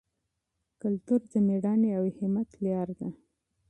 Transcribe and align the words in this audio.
کلتور 0.81 1.21
د 1.31 1.33
مېړانې 1.47 1.89
او 1.97 2.03
صمیمیت 2.17 2.49
لاره 2.63 2.93
ده. 2.99 3.09